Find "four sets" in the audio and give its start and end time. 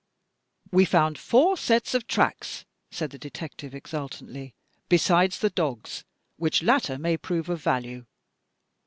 1.19-1.93